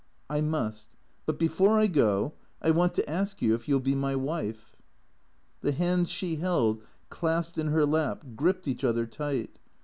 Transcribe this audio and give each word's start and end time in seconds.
"I 0.31 0.41
must. 0.41 0.87
But 1.27 1.37
before 1.37 1.77
I 1.77 1.85
go, 1.85 2.33
I 2.59 2.71
want 2.71 2.95
to 2.95 3.07
ask 3.07 3.39
you 3.39 3.53
if 3.53 3.67
you 3.67 3.75
'11 3.75 3.83
be 3.91 3.95
my 3.95 4.15
wife" 4.15 4.75
The 5.61 5.73
hands 5.73 6.09
she 6.09 6.37
held 6.37 6.81
clasped 7.11 7.59
in 7.59 7.67
her 7.67 7.85
lap 7.85 8.23
gripped 8.35 8.67
each 8.67 8.83
other 8.83 9.05
tight. 9.05 9.59